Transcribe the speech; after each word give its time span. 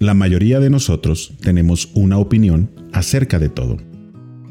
La 0.00 0.14
mayoría 0.14 0.60
de 0.60 0.70
nosotros 0.70 1.32
tenemos 1.40 1.90
una 1.92 2.18
opinión 2.18 2.70
acerca 2.92 3.40
de 3.40 3.48
todo. 3.48 3.78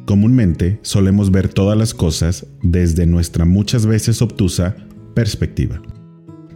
Comúnmente 0.06 0.78
solemos 0.82 1.32
ver 1.32 1.48
todas 1.48 1.78
las 1.78 1.94
cosas 1.94 2.48
desde 2.62 3.06
nuestra 3.06 3.46
muchas 3.46 3.86
veces 3.86 4.22
obtusa 4.22 4.76
perspectiva. 5.14 5.82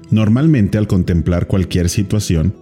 Normalmente 0.10 0.78
al 0.78 0.88
contemplar 0.88 1.48
cualquier 1.48 1.88
situación, 1.88 2.54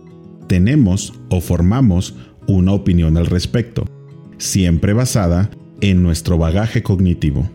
tenemos 0.48 1.14
o 1.32 1.42
formamos 1.42 2.16
una 2.48 2.73
opinión 2.73 3.18
al 3.18 3.25
respecto, 3.25 3.86
siempre 4.38 4.93
basada 4.93 5.50
en 5.82 6.04
nuestro 6.04 6.38
bagaje 6.38 6.84
cognitivo. 6.84 7.50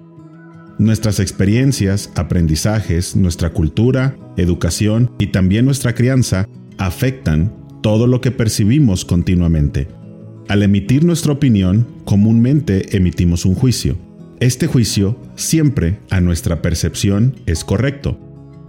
Nuestras 0.79 1.21
experiencias, 1.21 2.11
aprendizajes, 2.17 3.15
nuestra 3.15 3.51
cultura, 3.51 4.17
educación 4.37 5.13
y 5.21 5.29
también 5.29 5.65
nuestra 5.65 5.95
crianza 5.95 6.49
afectan 6.77 7.64
todo 7.85 8.07
lo 8.07 8.23
que 8.23 8.31
percibimos 8.31 9.05
continuamente. 9.05 9.89
Al 10.49 10.63
emitir 10.63 11.05
nuestra 11.05 11.33
opinión, 11.35 11.87
comúnmente 12.07 12.97
emitimos 12.97 13.45
un 13.45 13.55
juicio. 13.55 13.99
Este 14.41 14.67
juicio 14.67 15.19
siempre 15.35 15.99
a 16.09 16.23
nuestra 16.23 16.63
percepción 16.63 17.35
es 17.45 17.63
correcto 17.63 18.19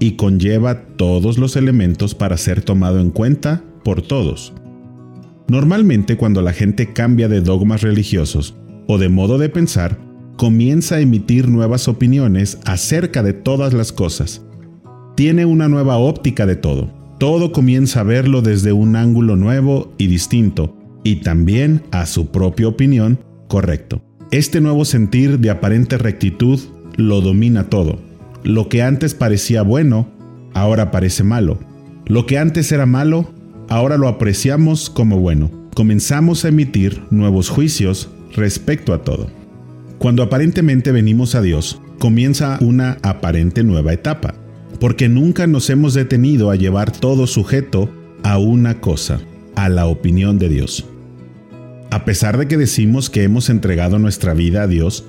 y 0.01 0.17
conlleva 0.17 0.81
todos 0.97 1.37
los 1.37 1.55
elementos 1.55 2.13
para 2.13 2.35
ser 2.35 2.61
tomado 2.61 2.99
en 2.99 3.09
cuenta 3.09 3.63
por 3.85 4.01
todos. 4.01 4.51
Normalmente 5.47 6.17
cuando 6.17 6.41
la 6.41 6.51
gente 6.51 6.91
cambia 6.91 7.29
de 7.29 7.39
dogmas 7.39 7.83
religiosos 7.83 8.53
o 8.85 8.97
de 8.97 9.07
modo 9.07 9.37
de 9.37 9.47
pensar, 9.47 9.97
comienza 10.35 10.95
a 10.95 10.99
emitir 10.99 11.47
nuevas 11.47 11.87
opiniones 11.87 12.59
acerca 12.65 13.23
de 13.23 13.31
todas 13.31 13.71
las 13.71 13.93
cosas. 13.93 14.41
Tiene 15.15 15.45
una 15.45 15.69
nueva 15.69 15.95
óptica 15.95 16.45
de 16.45 16.57
todo 16.57 17.04
todo 17.17 17.51
comienza 17.51 18.01
a 18.01 18.03
verlo 18.03 18.41
desde 18.41 18.73
un 18.73 18.95
ángulo 18.95 19.35
nuevo 19.35 19.93
y 19.97 20.07
distinto, 20.07 20.75
y 21.03 21.17
también 21.17 21.83
a 21.91 22.05
su 22.05 22.27
propia 22.27 22.67
opinión 22.67 23.19
correcto. 23.47 24.01
Este 24.31 24.59
nuevo 24.59 24.85
sentir 24.85 25.39
de 25.39 25.49
aparente 25.49 25.97
rectitud 25.97 26.59
lo 26.97 27.21
domina 27.21 27.69
todo. 27.69 27.99
Lo 28.43 28.67
que 28.67 28.81
antes 28.81 29.13
parecía 29.13 29.61
bueno, 29.61 30.09
ahora 30.53 30.91
parece 30.91 31.23
malo. 31.23 31.59
Lo 32.05 32.25
que 32.25 32.37
antes 32.37 32.71
era 32.71 32.85
malo, 32.85 33.31
ahora 33.69 33.97
lo 33.97 34.07
apreciamos 34.07 34.89
como 34.89 35.19
bueno. 35.19 35.51
Comenzamos 35.73 36.43
a 36.43 36.49
emitir 36.49 37.01
nuevos 37.11 37.49
juicios 37.49 38.09
respecto 38.35 38.93
a 38.93 39.03
todo. 39.03 39.27
Cuando 39.99 40.21
aparentemente 40.21 40.91
venimos 40.91 41.35
a 41.35 41.41
Dios, 41.41 41.81
comienza 41.99 42.57
una 42.61 42.97
aparente 43.01 43.63
nueva 43.63 43.93
etapa 43.93 44.35
porque 44.79 45.09
nunca 45.09 45.47
nos 45.47 45.69
hemos 45.69 45.93
detenido 45.93 46.51
a 46.51 46.55
llevar 46.55 46.91
todo 46.91 47.27
sujeto 47.27 47.89
a 48.23 48.37
una 48.37 48.81
cosa, 48.81 49.19
a 49.55 49.69
la 49.69 49.85
opinión 49.85 50.39
de 50.39 50.49
Dios. 50.49 50.85
A 51.91 52.05
pesar 52.05 52.37
de 52.37 52.47
que 52.47 52.57
decimos 52.57 53.09
que 53.09 53.23
hemos 53.23 53.49
entregado 53.49 53.99
nuestra 53.99 54.33
vida 54.33 54.63
a 54.63 54.67
Dios, 54.67 55.05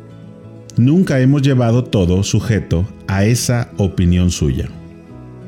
nunca 0.76 1.20
hemos 1.20 1.42
llevado 1.42 1.84
todo 1.84 2.22
sujeto 2.22 2.86
a 3.08 3.24
esa 3.24 3.70
opinión 3.76 4.30
suya. 4.30 4.68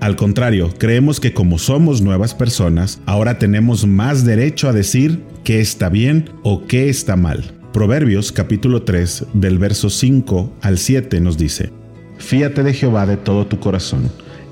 Al 0.01 0.17
contrario, 0.17 0.73
creemos 0.79 1.19
que 1.21 1.33
como 1.33 1.59
somos 1.59 2.03
nuevas 2.03 2.35
personas, 2.35 3.01
ahora 3.05 3.39
tenemos 3.39 3.87
más 3.87 4.25
derecho 4.25 4.69
a 4.69 4.73
decir 4.73 5.23
qué 5.45 5.61
está 5.61 5.89
bien 5.89 6.31
o 6.45 6.67
qué 6.67 6.89
está 6.89 7.17
mal. 7.17 7.53
Proverbios 7.73 8.33
capítulo 8.33 8.83
3 8.83 9.27
del 9.35 9.59
verso 9.59 9.91
5 9.91 10.53
al 10.63 10.79
7 10.79 11.21
nos 11.21 11.37
dice, 11.37 11.71
Fíate 12.19 12.63
de 12.63 12.75
Jehová 12.75 13.07
de 13.07 13.17
todo 13.17 13.47
tu 13.47 13.59
corazón 13.59 14.11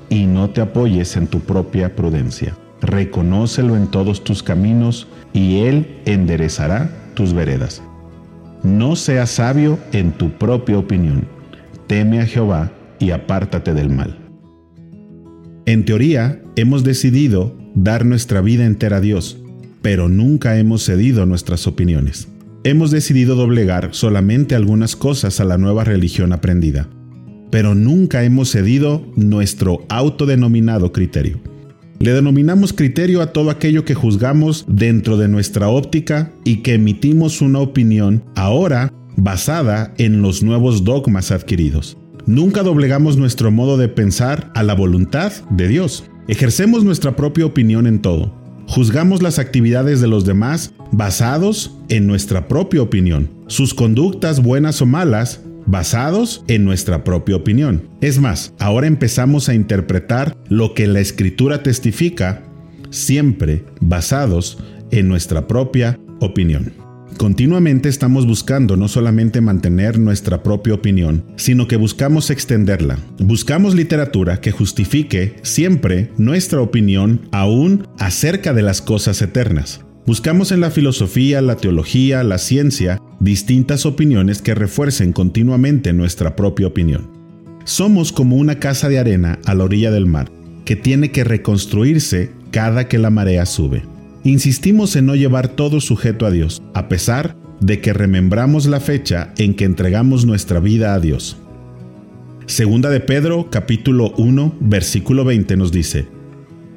y 0.09 0.25
no 0.25 0.49
te 0.49 0.61
apoyes 0.61 1.17
en 1.17 1.27
tu 1.27 1.41
propia 1.41 1.95
prudencia. 1.95 2.57
Reconócelo 2.81 3.75
en 3.75 3.87
todos 3.87 4.23
tus 4.23 4.41
caminos 4.41 5.07
y 5.33 5.59
Él 5.59 5.99
enderezará 6.05 6.89
tus 7.13 7.33
veredas. 7.33 7.81
No 8.63 8.95
seas 8.95 9.31
sabio 9.31 9.77
en 9.91 10.11
tu 10.11 10.31
propia 10.31 10.77
opinión. 10.77 11.27
Teme 11.87 12.21
a 12.21 12.25
Jehová 12.25 12.71
y 12.99 13.11
apártate 13.11 13.73
del 13.73 13.89
mal. 13.89 14.17
En 15.65 15.83
teoría, 15.83 16.41
hemos 16.55 16.83
decidido 16.83 17.55
dar 17.75 18.05
nuestra 18.05 18.41
vida 18.41 18.65
entera 18.65 18.97
a 18.97 19.01
Dios, 19.01 19.37
pero 19.81 20.07
nunca 20.07 20.57
hemos 20.57 20.83
cedido 20.83 21.25
nuestras 21.25 21.67
opiniones. 21.67 22.29
Hemos 22.63 22.91
decidido 22.91 23.35
doblegar 23.35 23.89
solamente 23.91 24.55
algunas 24.55 24.95
cosas 24.95 25.39
a 25.39 25.45
la 25.45 25.57
nueva 25.57 25.83
religión 25.83 26.33
aprendida 26.33 26.87
pero 27.49 27.75
nunca 27.75 28.23
hemos 28.23 28.51
cedido 28.51 29.05
nuestro 29.15 29.85
autodenominado 29.89 30.91
criterio. 30.91 31.39
Le 31.99 32.13
denominamos 32.13 32.73
criterio 32.73 33.21
a 33.21 33.33
todo 33.33 33.49
aquello 33.49 33.83
que 33.83 33.95
juzgamos 33.95 34.65
dentro 34.67 35.17
de 35.17 35.27
nuestra 35.27 35.69
óptica 35.69 36.31
y 36.43 36.57
que 36.57 36.75
emitimos 36.75 37.41
una 37.41 37.59
opinión 37.59 38.23
ahora 38.35 38.93
basada 39.15 39.93
en 39.97 40.21
los 40.21 40.43
nuevos 40.43 40.83
dogmas 40.83 41.31
adquiridos. 41.31 41.97
Nunca 42.27 42.61
doblegamos 42.61 43.17
nuestro 43.17 43.51
modo 43.51 43.77
de 43.77 43.87
pensar 43.87 44.51
a 44.53 44.61
la 44.61 44.75
voluntad 44.75 45.31
de 45.49 45.67
Dios. 45.67 46.03
Ejercemos 46.27 46.83
nuestra 46.83 47.15
propia 47.15 47.45
opinión 47.45 47.87
en 47.87 47.99
todo. 48.01 48.31
Juzgamos 48.67 49.23
las 49.23 49.39
actividades 49.39 50.01
de 50.01 50.07
los 50.07 50.25
demás 50.25 50.73
basados 50.91 51.77
en 51.89 52.05
nuestra 52.05 52.47
propia 52.47 52.81
opinión. 52.81 53.29
Sus 53.47 53.73
conductas 53.73 54.43
buenas 54.43 54.81
o 54.81 54.85
malas 54.85 55.41
basados 55.67 56.43
en 56.47 56.65
nuestra 56.65 57.03
propia 57.03 57.35
opinión. 57.35 57.89
Es 58.01 58.19
más, 58.19 58.53
ahora 58.57 58.87
empezamos 58.87 59.49
a 59.49 59.53
interpretar 59.53 60.35
lo 60.49 60.73
que 60.73 60.87
la 60.87 60.99
escritura 60.99 61.61
testifica, 61.61 62.41
siempre 62.89 63.63
basados 63.79 64.57
en 64.91 65.07
nuestra 65.07 65.45
propia 65.47 65.99
opinión. 66.19 66.73
Continuamente 67.17 67.89
estamos 67.89 68.27
buscando 68.27 68.77
no 68.77 68.87
solamente 68.87 69.41
mantener 69.41 69.97
nuestra 69.97 70.43
propia 70.43 70.75
opinión, 70.75 71.25
sino 71.35 71.67
que 71.67 71.75
buscamos 71.75 72.29
extenderla. 72.29 72.99
Buscamos 73.17 73.73
literatura 73.73 74.39
que 74.39 74.51
justifique 74.51 75.37
siempre 75.41 76.11
nuestra 76.17 76.61
opinión 76.61 77.27
aún 77.31 77.87
acerca 77.97 78.53
de 78.53 78.61
las 78.61 78.81
cosas 78.81 79.21
eternas. 79.23 79.86
Buscamos 80.07 80.53
en 80.53 80.61
la 80.61 80.71
filosofía, 80.71 81.41
la 81.41 81.57
teología, 81.57 82.23
la 82.23 82.37
ciencia, 82.37 83.01
distintas 83.19 83.85
opiniones 83.85 84.41
que 84.41 84.55
refuercen 84.55 85.11
continuamente 85.11 85.91
nuestra 85.91 86.33
propia 86.33 86.67
opinión. 86.67 87.11
Somos 87.65 88.13
como 88.13 88.37
una 88.37 88.57
casa 88.57 88.87
de 88.87 88.99
arena 88.99 89.37
a 89.43 89.53
la 89.53 89.65
orilla 89.65 89.91
del 89.91 90.05
mar, 90.05 90.31
que 90.63 90.77
tiene 90.77 91.11
que 91.11 91.25
reconstruirse 91.25 92.31
cada 92.51 92.87
que 92.87 92.99
la 92.99 93.09
marea 93.09 93.45
sube. 93.45 93.83
Insistimos 94.23 94.95
en 94.95 95.07
no 95.07 95.15
llevar 95.15 95.49
todo 95.49 95.81
sujeto 95.81 96.25
a 96.25 96.31
Dios, 96.31 96.63
a 96.73 96.87
pesar 96.87 97.35
de 97.59 97.81
que 97.81 97.91
remembramos 97.91 98.65
la 98.65 98.79
fecha 98.79 99.33
en 99.37 99.55
que 99.55 99.65
entregamos 99.65 100.25
nuestra 100.25 100.61
vida 100.61 100.93
a 100.93 101.01
Dios. 101.01 101.35
Segunda 102.45 102.89
de 102.89 103.01
Pedro, 103.01 103.49
capítulo 103.51 104.13
1, 104.17 104.55
versículo 104.61 105.25
20 105.25 105.57
nos 105.57 105.73
dice, 105.73 106.07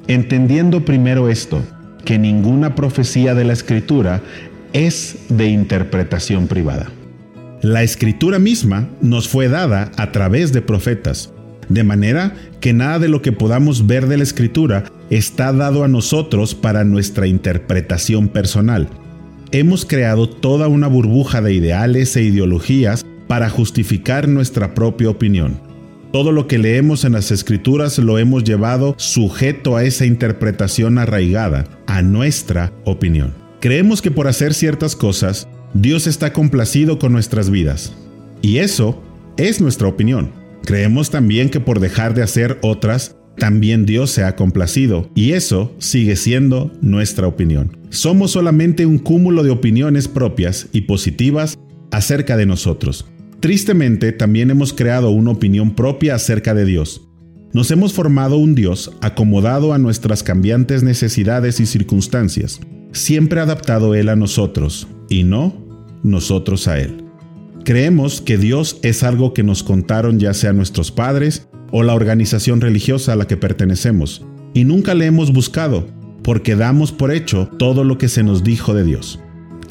Entendiendo 0.07 0.83
primero 0.83 1.29
esto, 1.29 1.63
que 2.05 2.19
ninguna 2.19 2.75
profecía 2.75 3.33
de 3.35 3.43
la 3.43 3.53
escritura 3.53 4.21
es 4.73 5.17
de 5.29 5.47
interpretación 5.47 6.47
privada. 6.47 6.91
La 7.61 7.83
escritura 7.83 8.39
misma 8.39 8.89
nos 9.01 9.27
fue 9.27 9.47
dada 9.47 9.91
a 9.97 10.11
través 10.11 10.51
de 10.51 10.61
profetas, 10.61 11.31
de 11.69 11.83
manera 11.83 12.33
que 12.59 12.73
nada 12.73 12.99
de 12.99 13.07
lo 13.07 13.21
que 13.21 13.31
podamos 13.31 13.85
ver 13.87 14.07
de 14.07 14.17
la 14.17 14.23
escritura 14.23 14.85
está 15.09 15.53
dado 15.53 15.83
a 15.83 15.87
nosotros 15.87 16.55
para 16.55 16.83
nuestra 16.83 17.27
interpretación 17.27 18.29
personal. 18.29 18.89
Hemos 19.51 19.85
creado 19.85 20.29
toda 20.29 20.67
una 20.69 20.87
burbuja 20.87 21.41
de 21.41 21.53
ideales 21.53 22.15
e 22.15 22.23
ideologías 22.23 23.05
para 23.27 23.49
justificar 23.49 24.27
nuestra 24.27 24.73
propia 24.73 25.09
opinión. 25.09 25.70
Todo 26.11 26.33
lo 26.33 26.45
que 26.45 26.57
leemos 26.57 27.05
en 27.05 27.13
las 27.13 27.31
escrituras 27.31 27.97
lo 27.97 28.17
hemos 28.17 28.43
llevado 28.43 28.95
sujeto 28.97 29.77
a 29.77 29.85
esa 29.85 30.05
interpretación 30.05 30.97
arraigada, 30.97 31.65
a 31.87 32.01
nuestra 32.01 32.73
opinión. 32.83 33.33
Creemos 33.61 34.01
que 34.01 34.11
por 34.11 34.27
hacer 34.27 34.53
ciertas 34.53 34.97
cosas, 34.97 35.47
Dios 35.73 36.07
está 36.07 36.33
complacido 36.33 36.99
con 36.99 37.13
nuestras 37.13 37.49
vidas. 37.49 37.93
Y 38.41 38.57
eso 38.57 39.01
es 39.37 39.61
nuestra 39.61 39.87
opinión. 39.87 40.31
Creemos 40.65 41.11
también 41.11 41.49
que 41.49 41.61
por 41.61 41.79
dejar 41.79 42.13
de 42.13 42.23
hacer 42.23 42.59
otras, 42.61 43.15
también 43.37 43.85
Dios 43.85 44.11
se 44.11 44.25
ha 44.25 44.35
complacido. 44.35 45.09
Y 45.15 45.31
eso 45.31 45.73
sigue 45.77 46.17
siendo 46.17 46.73
nuestra 46.81 47.25
opinión. 47.25 47.77
Somos 47.89 48.31
solamente 48.31 48.85
un 48.85 48.99
cúmulo 48.99 49.43
de 49.43 49.51
opiniones 49.51 50.09
propias 50.09 50.67
y 50.73 50.81
positivas 50.81 51.57
acerca 51.91 52.35
de 52.35 52.45
nosotros. 52.45 53.05
Tristemente, 53.41 54.11
también 54.11 54.51
hemos 54.51 54.71
creado 54.71 55.09
una 55.09 55.31
opinión 55.31 55.71
propia 55.73 56.13
acerca 56.13 56.53
de 56.53 56.63
Dios. 56.63 57.01
Nos 57.53 57.71
hemos 57.71 57.91
formado 57.91 58.37
un 58.37 58.53
Dios 58.53 58.91
acomodado 59.01 59.73
a 59.73 59.79
nuestras 59.79 60.21
cambiantes 60.21 60.83
necesidades 60.83 61.59
y 61.59 61.65
circunstancias, 61.65 62.59
siempre 62.91 63.41
adaptado 63.41 63.95
Él 63.95 64.09
a 64.09 64.15
nosotros, 64.15 64.87
y 65.09 65.23
no 65.23 65.55
nosotros 66.03 66.67
a 66.67 66.79
Él. 66.79 67.03
Creemos 67.65 68.21
que 68.21 68.37
Dios 68.37 68.79
es 68.83 69.01
algo 69.01 69.33
que 69.33 69.41
nos 69.41 69.63
contaron 69.63 70.19
ya 70.19 70.35
sea 70.35 70.53
nuestros 70.53 70.91
padres 70.91 71.47
o 71.71 71.81
la 71.81 71.95
organización 71.95 72.61
religiosa 72.61 73.13
a 73.13 73.15
la 73.15 73.25
que 73.25 73.37
pertenecemos, 73.37 74.23
y 74.53 74.65
nunca 74.65 74.93
le 74.93 75.07
hemos 75.07 75.33
buscado. 75.33 75.87
porque 76.23 76.55
damos 76.55 76.91
por 76.91 77.11
hecho 77.11 77.49
todo 77.57 77.83
lo 77.83 77.97
que 77.97 78.07
se 78.07 78.21
nos 78.21 78.43
dijo 78.43 78.75
de 78.75 78.83
Dios. 78.83 79.19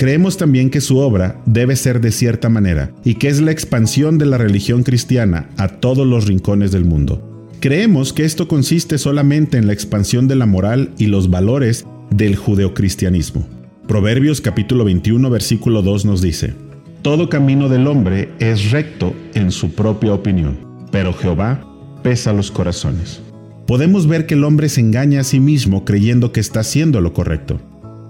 Creemos 0.00 0.38
también 0.38 0.70
que 0.70 0.81
su 0.81 0.97
obra 0.97 1.43
debe 1.44 1.76
ser 1.76 2.00
de 2.00 2.11
cierta 2.11 2.49
manera 2.49 2.91
y 3.05 3.17
que 3.17 3.29
es 3.29 3.43
la 3.43 3.50
expansión 3.50 4.17
de 4.17 4.25
la 4.25 4.38
religión 4.38 4.82
cristiana 4.82 5.50
a 5.58 5.69
todos 5.69 6.06
los 6.06 6.26
rincones 6.26 6.73
del 6.73 6.87
mundo. 6.87 7.47
Creemos 7.61 8.14
que 8.14 8.25
esto 8.25 8.49
consiste 8.49 8.97
solamente 8.97 9.58
en 9.58 9.67
la 9.67 9.75
expansión 9.75 10.26
de 10.26 10.37
la 10.37 10.47
moral 10.47 10.88
y 10.97 11.05
los 11.05 11.29
valores 11.29 11.85
del 12.08 12.35
judeocristianismo. 12.35 13.47
Proverbios 13.87 14.41
capítulo 14.41 14.87
21 14.87 15.29
versículo 15.29 15.82
2 15.82 16.06
nos 16.06 16.23
dice, 16.23 16.55
Todo 17.02 17.29
camino 17.29 17.69
del 17.69 17.87
hombre 17.87 18.31
es 18.38 18.70
recto 18.70 19.12
en 19.35 19.50
su 19.50 19.75
propia 19.75 20.14
opinión, 20.14 20.87
pero 20.91 21.12
Jehová 21.12 21.62
pesa 22.02 22.32
los 22.32 22.50
corazones. 22.50 23.20
Podemos 23.67 24.06
ver 24.06 24.25
que 24.25 24.32
el 24.32 24.44
hombre 24.44 24.70
se 24.70 24.81
engaña 24.81 25.20
a 25.20 25.25
sí 25.25 25.41
mismo 25.41 25.85
creyendo 25.85 26.32
que 26.32 26.41
está 26.41 26.61
haciendo 26.61 27.02
lo 27.02 27.12
correcto 27.12 27.61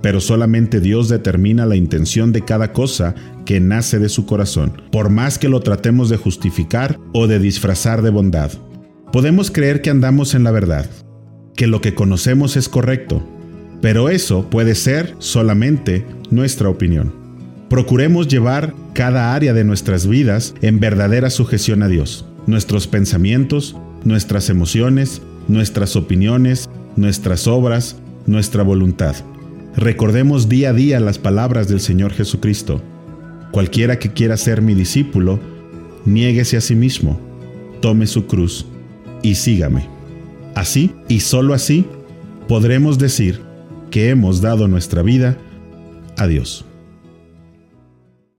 pero 0.02 0.20
solamente 0.20 0.80
Dios 0.80 1.08
determina 1.08 1.66
la 1.66 1.76
intención 1.76 2.32
de 2.32 2.44
cada 2.44 2.72
cosa 2.72 3.14
que 3.44 3.60
nace 3.60 3.98
de 3.98 4.08
su 4.08 4.26
corazón, 4.26 4.82
por 4.90 5.10
más 5.10 5.38
que 5.38 5.48
lo 5.48 5.60
tratemos 5.60 6.08
de 6.08 6.16
justificar 6.16 6.98
o 7.12 7.26
de 7.26 7.38
disfrazar 7.38 8.02
de 8.02 8.10
bondad. 8.10 8.52
Podemos 9.12 9.50
creer 9.50 9.82
que 9.82 9.90
andamos 9.90 10.34
en 10.34 10.44
la 10.44 10.50
verdad, 10.50 10.88
que 11.56 11.66
lo 11.66 11.80
que 11.80 11.94
conocemos 11.94 12.56
es 12.56 12.68
correcto, 12.68 13.22
pero 13.82 14.08
eso 14.08 14.48
puede 14.50 14.74
ser 14.74 15.14
solamente 15.18 16.04
nuestra 16.30 16.68
opinión. 16.68 17.12
Procuremos 17.68 18.28
llevar 18.28 18.74
cada 18.94 19.34
área 19.34 19.52
de 19.52 19.64
nuestras 19.64 20.06
vidas 20.06 20.54
en 20.60 20.80
verdadera 20.80 21.30
sujeción 21.30 21.82
a 21.82 21.88
Dios, 21.88 22.26
nuestros 22.46 22.86
pensamientos, 22.86 23.76
nuestras 24.04 24.50
emociones, 24.50 25.22
nuestras 25.48 25.96
opiniones, 25.96 26.68
nuestras 26.96 27.46
obras, 27.46 27.96
nuestra 28.26 28.62
voluntad. 28.62 29.16
Recordemos 29.76 30.48
día 30.48 30.70
a 30.70 30.72
día 30.72 31.00
las 31.00 31.18
palabras 31.18 31.68
del 31.68 31.80
Señor 31.80 32.12
Jesucristo. 32.12 32.82
Cualquiera 33.52 33.98
que 33.98 34.12
quiera 34.12 34.36
ser 34.36 34.62
mi 34.62 34.74
discípulo, 34.74 35.38
niéguese 36.04 36.56
a 36.56 36.60
sí 36.60 36.74
mismo, 36.74 37.20
tome 37.80 38.06
su 38.06 38.26
cruz 38.26 38.66
y 39.22 39.36
sígame. 39.36 39.88
Así 40.54 40.92
y 41.08 41.20
sólo 41.20 41.54
así 41.54 41.86
podremos 42.48 42.98
decir 42.98 43.40
que 43.90 44.10
hemos 44.10 44.40
dado 44.40 44.68
nuestra 44.68 45.02
vida 45.02 45.38
a 46.16 46.26
Dios. 46.26 46.64